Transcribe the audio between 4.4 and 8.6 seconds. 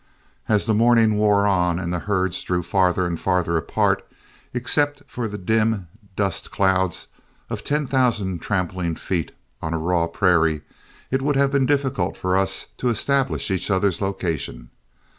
except for the dim dust clouds of ten thousand